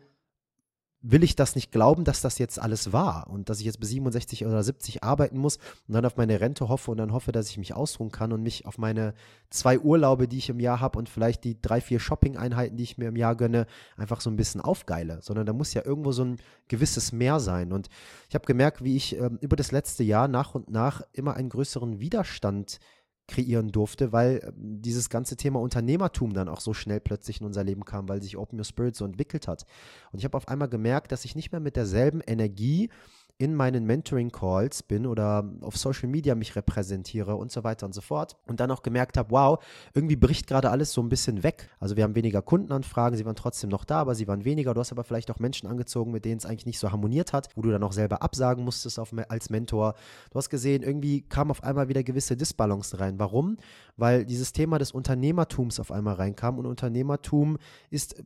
[1.03, 3.91] will ich das nicht glauben, dass das jetzt alles war und dass ich jetzt bis
[3.91, 7.51] 67 oder 70 arbeiten muss und dann auf meine Rente hoffe und dann hoffe, dass
[7.51, 9.13] ich mich ausruhen kann und mich auf meine
[9.51, 12.97] zwei Urlaube, die ich im Jahr habe und vielleicht die drei, vier Shopping-Einheiten, die ich
[12.97, 13.67] mir im Jahr gönne,
[13.99, 17.73] einfach so ein bisschen aufgeile, sondern da muss ja irgendwo so ein gewisses Mehr sein.
[17.73, 17.89] Und
[18.31, 21.51] ich habe gemerkt, wie ich äh, über das letzte Jahr nach und nach immer einen
[21.51, 22.81] größeren Widerstand
[23.29, 27.65] kreieren durfte, weil ähm, dieses ganze Thema Unternehmertum dann auch so schnell plötzlich in unser
[27.65, 29.67] Leben kam, weil sich Open Your Spirit so entwickelt hat.
[30.13, 32.91] Und ich habe auf einmal gemerkt, dass ich nicht mehr mit derselben Energie
[33.39, 38.01] in meinen Mentoring-Calls bin oder auf Social Media mich repräsentiere und so weiter und so
[38.01, 38.37] fort.
[38.47, 41.69] Und dann auch gemerkt habe, wow, irgendwie bricht gerade alles so ein bisschen weg.
[41.79, 44.73] Also wir haben weniger Kundenanfragen, sie waren trotzdem noch da, aber sie waren weniger.
[44.73, 47.49] Du hast aber vielleicht auch Menschen angezogen, mit denen es eigentlich nicht so harmoniert hat,
[47.55, 49.95] wo du dann auch selber absagen musstest auf, als Mentor.
[50.31, 53.19] Du hast gesehen, irgendwie kam auf einmal wieder gewisse Disbalance rein.
[53.19, 53.59] Warum?
[53.99, 57.59] Weil dieses Thema des Unternehmertums auf einmal reinkam und Unternehmertum
[57.91, 58.23] ist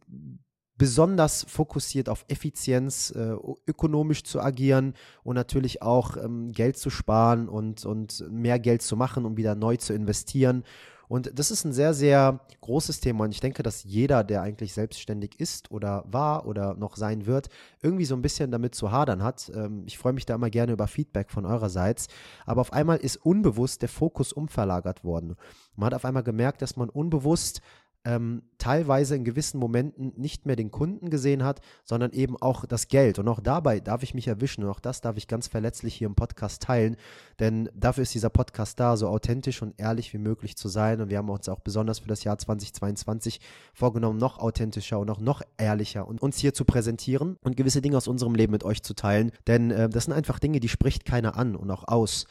[0.81, 3.35] besonders fokussiert auf Effizienz, äh,
[3.67, 8.97] ökonomisch zu agieren und natürlich auch ähm, Geld zu sparen und, und mehr Geld zu
[8.97, 10.65] machen, um wieder neu zu investieren.
[11.07, 13.25] Und das ist ein sehr, sehr großes Thema.
[13.25, 17.51] Und ich denke, dass jeder, der eigentlich selbstständig ist oder war oder noch sein wird,
[17.83, 19.53] irgendwie so ein bisschen damit zu hadern hat.
[19.55, 22.09] Ähm, ich freue mich da immer gerne über Feedback von eurerseits.
[22.47, 25.37] Aber auf einmal ist unbewusst der Fokus umverlagert worden.
[25.77, 27.61] Man hat auf einmal gemerkt, dass man unbewusst
[28.05, 32.89] ähm, teilweise in gewissen Momenten nicht mehr den Kunden gesehen hat, sondern eben auch das
[32.89, 33.19] Geld.
[33.19, 36.07] Und auch dabei darf ich mich erwischen und auch das darf ich ganz verletzlich hier
[36.07, 36.97] im Podcast teilen,
[37.39, 41.01] denn dafür ist dieser Podcast da, so authentisch und ehrlich wie möglich zu sein.
[41.01, 43.41] Und wir haben uns auch besonders für das Jahr 2022
[43.75, 47.97] vorgenommen, noch authentischer und auch noch ehrlicher und uns hier zu präsentieren und gewisse Dinge
[47.97, 49.33] aus unserem Leben mit euch zu teilen.
[49.47, 52.27] Denn äh, das sind einfach Dinge, die spricht keiner an und auch aus.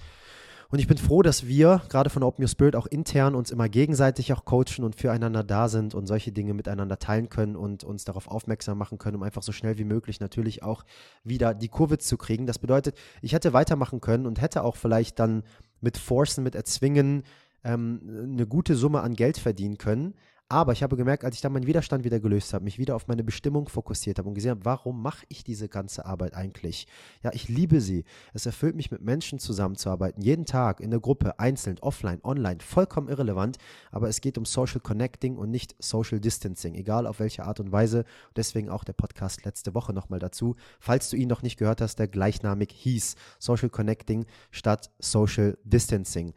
[0.71, 3.67] Und ich bin froh, dass wir gerade von Open Your Spirit auch intern uns immer
[3.67, 8.05] gegenseitig auch coachen und füreinander da sind und solche Dinge miteinander teilen können und uns
[8.05, 10.86] darauf aufmerksam machen können, um einfach so schnell wie möglich natürlich auch
[11.23, 12.45] wieder die Kurve zu kriegen.
[12.45, 15.41] Das bedeutet, ich hätte weitermachen können und hätte auch vielleicht dann
[15.82, 17.23] mit Forcen, mit Erzwingen
[17.63, 20.13] ähm, eine gute Summe an Geld verdienen können.
[20.51, 23.07] Aber ich habe gemerkt, als ich dann meinen Widerstand wieder gelöst habe, mich wieder auf
[23.07, 26.88] meine Bestimmung fokussiert habe und gesehen habe, warum mache ich diese ganze Arbeit eigentlich?
[27.21, 28.03] Ja, ich liebe sie.
[28.33, 30.23] Es erfüllt mich, mit Menschen zusammenzuarbeiten.
[30.23, 33.59] Jeden Tag in der Gruppe, einzeln, offline, online, vollkommen irrelevant.
[33.91, 37.71] Aber es geht um Social Connecting und nicht Social Distancing, egal auf welche Art und
[37.71, 38.03] Weise.
[38.35, 40.55] Deswegen auch der Podcast letzte Woche nochmal dazu.
[40.79, 46.33] Falls du ihn noch nicht gehört hast, der gleichnamig hieß Social Connecting statt Social Distancing.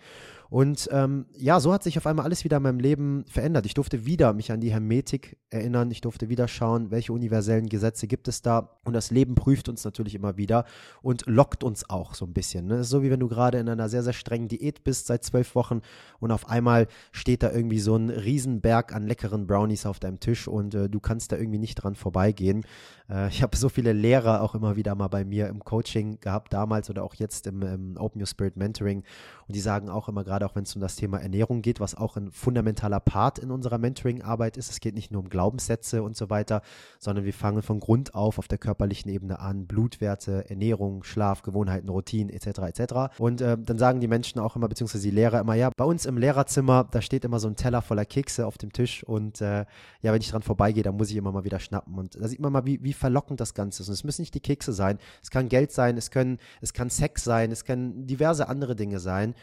[0.53, 3.65] Und ähm, ja, so hat sich auf einmal alles wieder in meinem Leben verändert.
[3.65, 5.91] Ich durfte wieder mich an die Hermetik erinnern.
[5.91, 8.77] Ich durfte wieder schauen, welche universellen Gesetze gibt es da.
[8.85, 10.67] Und das Leben prüft uns natürlich immer wieder
[11.01, 12.67] und lockt uns auch so ein bisschen.
[12.67, 12.85] Ne?
[12.85, 15.81] so wie wenn du gerade in einer sehr, sehr strengen Diät bist seit zwölf Wochen
[16.21, 20.49] und auf einmal steht da irgendwie so ein Riesenberg an leckeren Brownies auf deinem Tisch
[20.49, 22.67] und äh, du kannst da irgendwie nicht dran vorbeigehen.
[23.12, 26.53] Äh, ich habe so viele Lehrer auch immer wieder mal bei mir im Coaching gehabt,
[26.53, 29.05] damals oder auch jetzt im, im Open Your Spirit Mentoring.
[29.46, 31.94] Und die sagen auch immer gerade, auch wenn es um das Thema Ernährung geht, was
[31.94, 34.70] auch ein fundamentaler Part in unserer Mentoring-Arbeit ist.
[34.70, 36.62] Es geht nicht nur um Glaubenssätze und so weiter,
[36.98, 39.66] sondern wir fangen von Grund auf auf der körperlichen Ebene an.
[39.66, 42.61] Blutwerte, Ernährung, Schlaf, Gewohnheiten, Routinen etc.
[42.61, 42.94] etc.
[43.18, 46.07] Und äh, dann sagen die Menschen auch immer, beziehungsweise die Lehrer immer, ja, bei uns
[46.07, 49.64] im Lehrerzimmer, da steht immer so ein Teller voller Kekse auf dem Tisch und äh,
[50.03, 51.98] ja, wenn ich dran vorbeigehe, dann muss ich immer mal wieder schnappen.
[51.98, 53.88] Und da sieht man mal, wie, wie verlockend das Ganze ist.
[53.88, 56.88] Und es müssen nicht die Kekse sein, es kann Geld sein, es, können, es kann
[56.88, 59.35] Sex sein, es können diverse andere Dinge sein.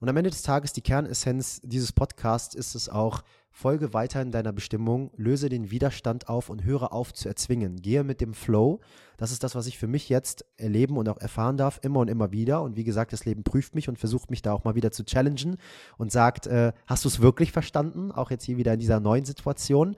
[0.00, 3.22] Und am Ende des Tages, die Kernessenz dieses Podcasts ist es auch,
[3.54, 7.80] folge weiter in deiner Bestimmung, löse den Widerstand auf und höre auf zu erzwingen.
[7.80, 8.80] Gehe mit dem Flow.
[9.16, 12.08] Das ist das, was ich für mich jetzt erleben und auch erfahren darf, immer und
[12.08, 12.62] immer wieder.
[12.62, 15.04] Und wie gesagt, das Leben prüft mich und versucht mich da auch mal wieder zu
[15.04, 15.56] challengen
[15.98, 18.10] und sagt, äh, hast du es wirklich verstanden?
[18.10, 19.94] Auch jetzt hier wieder in dieser neuen Situation.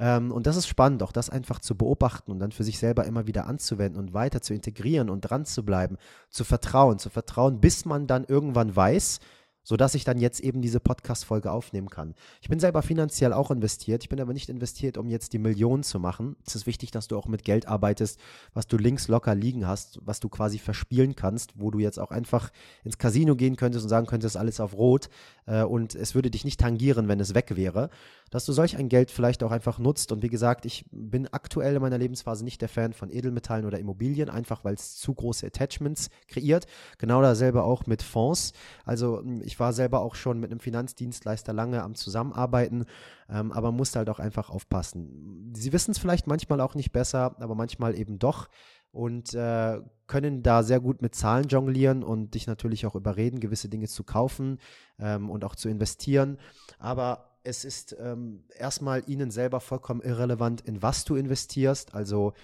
[0.00, 3.04] Ähm, und das ist spannend, auch das einfach zu beobachten und dann für sich selber
[3.04, 5.98] immer wieder anzuwenden und weiter zu integrieren und dran zu bleiben,
[6.30, 9.20] zu vertrauen, zu vertrauen, bis man dann irgendwann weiß,
[9.62, 12.14] sodass ich dann jetzt eben diese Podcast-Folge aufnehmen kann.
[12.40, 14.02] Ich bin selber finanziell auch investiert.
[14.02, 16.36] Ich bin aber nicht investiert, um jetzt die Millionen zu machen.
[16.46, 18.18] Es ist wichtig, dass du auch mit Geld arbeitest,
[18.54, 22.10] was du links locker liegen hast, was du quasi verspielen kannst, wo du jetzt auch
[22.10, 22.50] einfach
[22.84, 25.08] ins Casino gehen könntest und sagen könntest, alles auf Rot
[25.46, 27.90] äh, und es würde dich nicht tangieren, wenn es weg wäre.
[28.30, 30.12] Dass du solch ein Geld vielleicht auch einfach nutzt.
[30.12, 33.78] Und wie gesagt, ich bin aktuell in meiner Lebensphase nicht der Fan von Edelmetallen oder
[33.78, 36.66] Immobilien, einfach weil es zu große Attachments kreiert.
[36.98, 38.52] Genau dasselbe auch mit Fonds.
[38.84, 42.84] Also ich ich war selber auch schon mit einem Finanzdienstleister lange am Zusammenarbeiten,
[43.28, 45.52] ähm, aber musste halt auch einfach aufpassen.
[45.56, 48.48] Sie wissen es vielleicht manchmal auch nicht besser, aber manchmal eben doch
[48.92, 53.68] und äh, können da sehr gut mit Zahlen jonglieren und dich natürlich auch überreden, gewisse
[53.68, 54.58] Dinge zu kaufen
[55.00, 56.38] ähm, und auch zu investieren.
[56.78, 61.94] Aber es ist ähm, erstmal ihnen selber vollkommen irrelevant, in was du investierst.
[61.94, 62.34] Also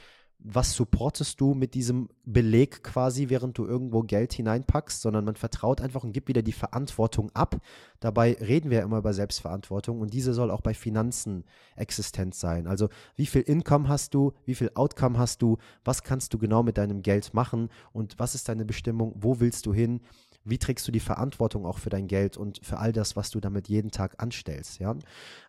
[0.48, 5.80] was supportest du mit diesem Beleg quasi, während du irgendwo Geld hineinpackst, sondern man vertraut
[5.80, 7.60] einfach und gibt wieder die Verantwortung ab.
[7.98, 12.68] Dabei reden wir ja immer über Selbstverantwortung und diese soll auch bei Finanzen existent sein.
[12.68, 16.62] Also wie viel Income hast du, wie viel Outcome hast du, was kannst du genau
[16.62, 20.00] mit deinem Geld machen und was ist deine Bestimmung, wo willst du hin?
[20.48, 23.40] Wie trägst du die Verantwortung auch für dein Geld und für all das, was du
[23.40, 24.78] damit jeden Tag anstellst?
[24.78, 24.94] Ja?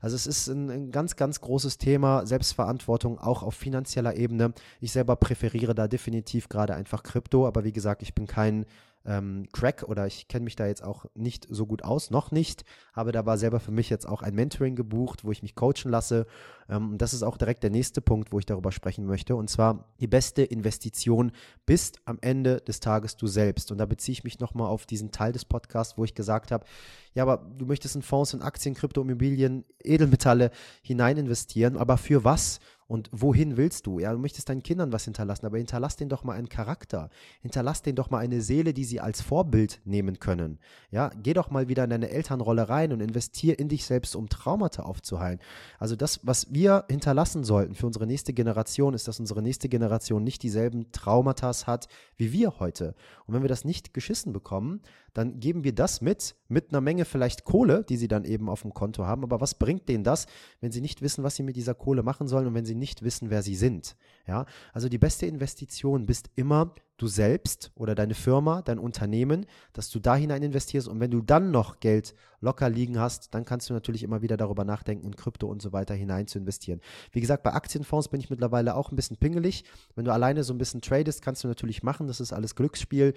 [0.01, 4.53] Also es ist ein, ein ganz, ganz großes Thema, Selbstverantwortung auch auf finanzieller Ebene.
[4.81, 8.65] Ich selber präferiere da definitiv gerade einfach Krypto, aber wie gesagt, ich bin kein
[9.07, 12.65] ähm, Crack oder ich kenne mich da jetzt auch nicht so gut aus, noch nicht,
[12.93, 16.27] habe dabei selber für mich jetzt auch ein Mentoring gebucht, wo ich mich coachen lasse.
[16.69, 19.35] Ähm, das ist auch direkt der nächste Punkt, wo ich darüber sprechen möchte.
[19.35, 21.31] Und zwar die beste Investition
[21.65, 23.71] bist am Ende des Tages du selbst.
[23.71, 26.65] Und da beziehe ich mich nochmal auf diesen Teil des Podcasts, wo ich gesagt habe,
[27.13, 32.23] ja, aber du möchtest in Fonds, in Aktien, Krypto, Immobilien, Edelmetalle hinein investieren, aber für
[32.23, 32.59] was?
[32.87, 33.99] Und wohin willst du?
[33.99, 37.09] Ja, du möchtest deinen Kindern was hinterlassen, aber hinterlass denen doch mal einen Charakter.
[37.41, 40.59] Hinterlass denen doch mal eine Seele, die sie als Vorbild nehmen können.
[40.89, 44.29] Ja, geh doch mal wieder in deine Elternrolle rein und investier in dich selbst, um
[44.29, 45.39] Traumata aufzuheilen.
[45.79, 50.23] Also das, was wir hinterlassen sollten für unsere nächste Generation, ist, dass unsere nächste Generation
[50.23, 52.95] nicht dieselben Traumata hat wie wir heute.
[53.25, 54.81] Und wenn wir das nicht geschissen bekommen,
[55.13, 58.61] dann geben wir das mit, mit einer Menge vielleicht Kohle, die sie dann eben auf
[58.61, 59.23] dem Konto haben.
[59.23, 60.27] Aber was bringt denen das,
[60.61, 63.03] wenn sie nicht wissen, was sie mit dieser Kohle machen sollen und wenn sie nicht
[63.03, 63.95] wissen, wer sie sind?
[64.27, 69.89] Ja, also die beste Investition bist immer du selbst oder deine Firma, dein Unternehmen, dass
[69.89, 73.69] du da hinein investierst und wenn du dann noch Geld locker liegen hast, dann kannst
[73.69, 76.81] du natürlich immer wieder darüber nachdenken, in Krypto und so weiter hinein zu investieren.
[77.11, 79.63] Wie gesagt, bei Aktienfonds bin ich mittlerweile auch ein bisschen pingelig.
[79.95, 83.13] Wenn du alleine so ein bisschen tradest, kannst du natürlich machen, das ist alles Glücksspiel.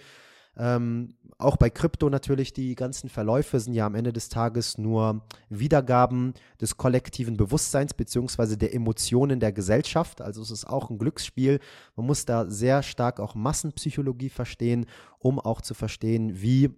[0.57, 5.23] Ähm, auch bei Krypto natürlich, die ganzen Verläufe sind ja am Ende des Tages nur
[5.49, 10.21] Wiedergaben des kollektiven Bewusstseins beziehungsweise der Emotionen der Gesellschaft.
[10.21, 11.61] Also es ist auch ein Glücksspiel.
[11.97, 14.87] Man muss da sehr stark auch Massenpsychologie verstehen,
[15.19, 16.71] um auch zu verstehen, wie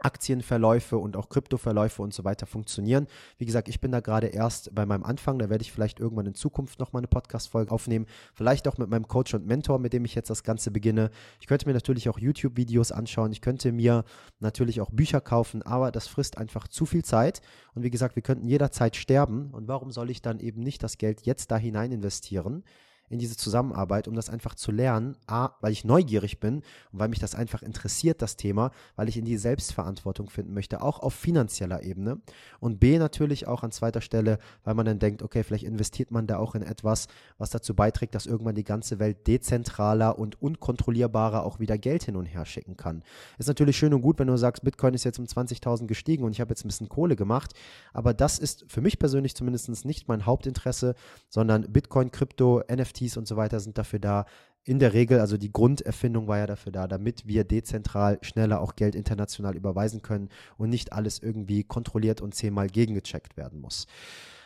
[0.00, 3.06] Aktienverläufe und auch Kryptoverläufe und so weiter funktionieren.
[3.38, 5.38] Wie gesagt, ich bin da gerade erst bei meinem Anfang.
[5.38, 8.06] Da werde ich vielleicht irgendwann in Zukunft nochmal eine Podcast-Folge aufnehmen.
[8.34, 11.10] Vielleicht auch mit meinem Coach und Mentor, mit dem ich jetzt das Ganze beginne.
[11.40, 13.32] Ich könnte mir natürlich auch YouTube-Videos anschauen.
[13.32, 14.04] Ich könnte mir
[14.38, 17.40] natürlich auch Bücher kaufen, aber das frisst einfach zu viel Zeit.
[17.74, 19.50] Und wie gesagt, wir könnten jederzeit sterben.
[19.52, 22.64] Und warum soll ich dann eben nicht das Geld jetzt da hinein investieren?
[23.10, 25.16] In diese Zusammenarbeit, um das einfach zu lernen.
[25.26, 29.16] A, weil ich neugierig bin und weil mich das einfach interessiert, das Thema, weil ich
[29.16, 32.20] in die Selbstverantwortung finden möchte, auch auf finanzieller Ebene.
[32.60, 36.28] Und B, natürlich auch an zweiter Stelle, weil man dann denkt, okay, vielleicht investiert man
[36.28, 41.44] da auch in etwas, was dazu beiträgt, dass irgendwann die ganze Welt dezentraler und unkontrollierbarer
[41.44, 43.02] auch wieder Geld hin und her schicken kann.
[43.38, 46.30] Ist natürlich schön und gut, wenn du sagst, Bitcoin ist jetzt um 20.000 gestiegen und
[46.30, 47.54] ich habe jetzt ein bisschen Kohle gemacht,
[47.92, 50.94] aber das ist für mich persönlich zumindest nicht mein Hauptinteresse,
[51.28, 54.26] sondern Bitcoin, Krypto, NFT NFTs und so weiter sind dafür da.
[54.64, 58.76] In der Regel, also die Grunderfindung war ja dafür da, damit wir dezentral schneller auch
[58.76, 63.86] Geld international überweisen können und nicht alles irgendwie kontrolliert und zehnmal gegengecheckt werden muss.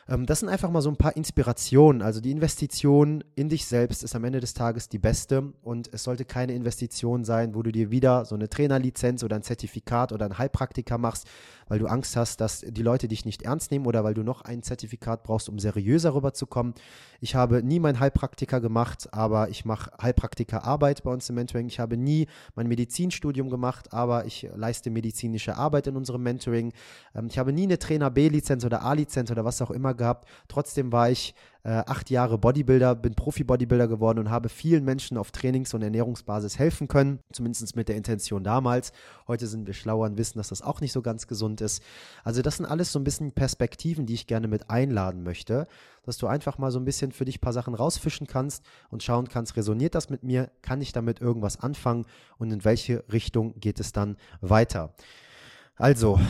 [0.09, 2.03] Ähm, das sind einfach mal so ein paar Inspirationen.
[2.03, 6.05] Also die Investition in dich selbst ist am Ende des Tages die beste und es
[6.05, 10.27] sollte keine Investition sein, wo du dir wieder so eine Trainerlizenz oder ein Zertifikat oder
[10.27, 11.27] ein Heilpraktiker machst,
[11.69, 14.43] weil du Angst hast, dass die Leute dich nicht ernst nehmen oder weil du noch
[14.43, 16.75] ein Zertifikat brauchst, um seriöser rüberzukommen.
[17.21, 21.67] Ich habe nie mein Heilpraktiker gemacht, aber ich mache Heilpraktikerarbeit bei uns im Mentoring.
[21.69, 26.73] Ich habe nie mein Medizinstudium gemacht, aber ich leiste medizinische Arbeit in unserem Mentoring.
[27.15, 30.29] Ähm, ich habe nie eine Trainer B-Lizenz oder A-Lizenz oder was auch immer gehabt.
[30.49, 35.33] Trotzdem war ich äh, acht Jahre Bodybuilder, bin Profi-Bodybuilder geworden und habe vielen Menschen auf
[35.33, 38.93] Trainings- und Ernährungsbasis helfen können, zumindest mit der Intention damals.
[39.27, 41.83] Heute sind wir schlauer und wissen, dass das auch nicht so ganz gesund ist.
[42.23, 45.67] Also das sind alles so ein bisschen Perspektiven, die ich gerne mit einladen möchte,
[46.05, 49.03] dass du einfach mal so ein bisschen für dich ein paar Sachen rausfischen kannst und
[49.03, 52.05] schauen kannst, resoniert das mit mir, kann ich damit irgendwas anfangen
[52.37, 54.93] und in welche Richtung geht es dann weiter.
[55.77, 56.21] Also,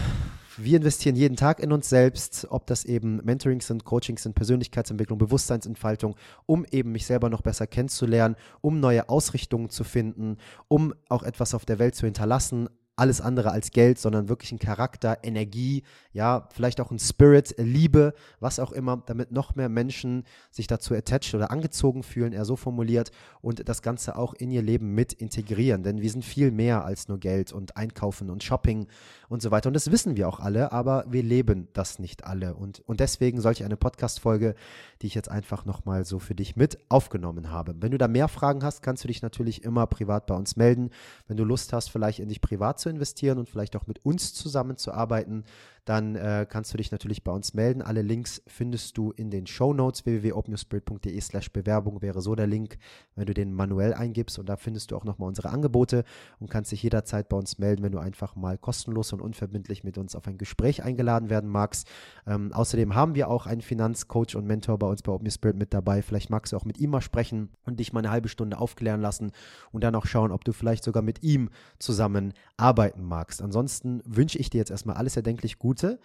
[0.56, 5.18] wir investieren jeden Tag in uns selbst, ob das eben Mentorings sind, Coachings sind, Persönlichkeitsentwicklung,
[5.18, 10.38] Bewusstseinsentfaltung, um eben mich selber noch besser kennenzulernen, um neue Ausrichtungen zu finden,
[10.68, 14.58] um auch etwas auf der Welt zu hinterlassen, alles andere als Geld, sondern wirklich ein
[14.58, 20.24] Charakter, Energie, ja, vielleicht auch ein Spirit, Liebe, was auch immer, damit noch mehr Menschen
[20.50, 24.62] sich dazu attached oder angezogen fühlen, eher so formuliert, und das Ganze auch in ihr
[24.62, 25.82] Leben mit integrieren.
[25.82, 28.86] Denn wir sind viel mehr als nur Geld und Einkaufen und Shopping
[29.34, 29.68] und so weiter.
[29.68, 32.54] Und das wissen wir auch alle, aber wir leben das nicht alle.
[32.54, 34.54] Und, und deswegen solch eine Podcast-Folge,
[35.02, 37.74] die ich jetzt einfach nochmal so für dich mit aufgenommen habe.
[37.80, 40.90] Wenn du da mehr Fragen hast, kannst du dich natürlich immer privat bei uns melden.
[41.26, 44.32] Wenn du Lust hast, vielleicht in dich privat zu investieren und vielleicht auch mit uns
[44.32, 45.44] zusammenzuarbeiten,
[45.84, 47.82] dann äh, kannst du dich natürlich bei uns melden.
[47.82, 50.06] Alle Links findest du in den Show Notes.
[50.06, 52.78] www.openyourspirit.de slash Bewerbung wäre so der Link,
[53.16, 54.38] wenn du den manuell eingibst.
[54.38, 56.04] Und da findest du auch nochmal unsere Angebote
[56.40, 59.98] und kannst dich jederzeit bei uns melden, wenn du einfach mal kostenlos und unverbindlich mit
[59.98, 61.86] uns auf ein Gespräch eingeladen werden magst.
[62.26, 65.56] Ähm, außerdem haben wir auch einen Finanzcoach und Mentor bei uns bei Open Your Spirit
[65.56, 66.00] mit dabei.
[66.00, 69.02] Vielleicht magst du auch mit ihm mal sprechen und dich mal eine halbe Stunde aufklären
[69.02, 69.32] lassen
[69.70, 73.42] und dann auch schauen, ob du vielleicht sogar mit ihm zusammen arbeiten magst.
[73.42, 75.98] Ansonsten wünsche ich dir jetzt erstmal alles erdenklich gut Gute.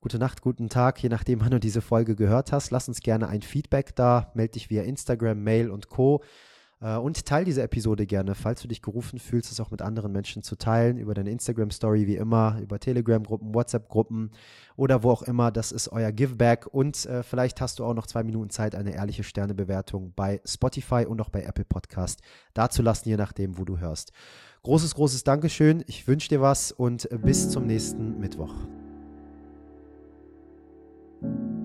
[0.00, 2.70] Gute Nacht, guten Tag, je nachdem, wann du diese Folge gehört hast.
[2.70, 4.32] Lass uns gerne ein Feedback da.
[4.32, 6.22] Melde dich via Instagram, Mail und Co.
[6.80, 10.12] Äh, und teile diese Episode gerne, falls du dich gerufen fühlst, es auch mit anderen
[10.12, 14.30] Menschen zu teilen, über deine Instagram-Story wie immer, über Telegram-Gruppen, WhatsApp-Gruppen
[14.76, 15.52] oder wo auch immer.
[15.52, 16.66] Das ist euer Giveback.
[16.72, 21.04] Und äh, vielleicht hast du auch noch zwei Minuten Zeit, eine ehrliche Sternebewertung bei Spotify
[21.06, 22.22] und auch bei Apple Podcast
[22.54, 24.10] dazulassen, je nachdem, wo du hörst.
[24.62, 25.84] Großes, großes Dankeschön.
[25.86, 28.54] Ich wünsche dir was und bis zum nächsten Mittwoch.
[31.22, 31.61] thank you.